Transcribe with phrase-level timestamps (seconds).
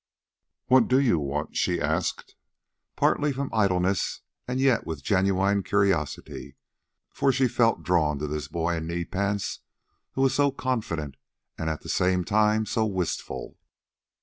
[0.65, 2.33] "What do you want?" she asked,
[2.95, 6.55] partly from idleness, and yet with genuine curiosity;
[7.11, 9.59] for she felt drawn to this boy in knee pants
[10.13, 11.17] who was so confident
[11.55, 13.59] and at the same time so wistful.